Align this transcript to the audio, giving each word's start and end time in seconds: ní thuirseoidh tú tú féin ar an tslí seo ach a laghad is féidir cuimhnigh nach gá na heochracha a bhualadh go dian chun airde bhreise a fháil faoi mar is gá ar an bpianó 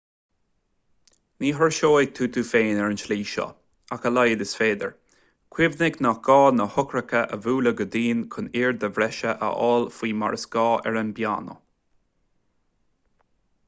ní 1.43 1.49
thuirseoidh 1.57 2.13
tú 2.19 2.27
tú 2.37 2.43
féin 2.51 2.79
ar 2.85 2.89
an 2.93 2.97
tslí 3.01 3.17
seo 3.31 3.45
ach 3.97 4.07
a 4.11 4.13
laghad 4.13 4.41
is 4.45 4.53
féidir 4.61 4.89
cuimhnigh 5.57 5.99
nach 6.07 6.23
gá 6.29 6.39
na 6.61 6.67
heochracha 6.77 7.21
a 7.39 7.41
bhualadh 7.45 7.77
go 7.83 7.87
dian 7.99 8.25
chun 8.39 8.49
airde 8.65 8.91
bhreise 8.99 9.31
a 9.35 9.51
fháil 9.61 9.87
faoi 9.99 10.13
mar 10.25 10.39
is 10.41 10.47
gá 10.59 10.67
ar 10.91 10.99
an 11.05 11.13
bpianó 11.21 11.57